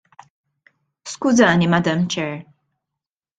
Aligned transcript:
Skużani, 1.03 1.67
Madam 1.67 2.07
Chair. 2.07 2.45